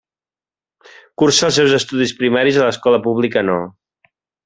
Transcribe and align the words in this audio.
Cursa 1.23 1.45
els 1.49 1.61
seus 1.61 1.77
estudis 1.81 2.17
primaris 2.25 2.61
a 2.61 2.67
l'escola 2.67 3.05
pública 3.09 3.49
No. 3.53 3.63